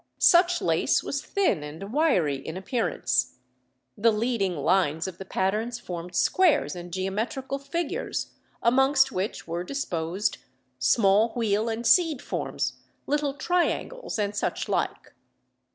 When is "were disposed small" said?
9.47-11.29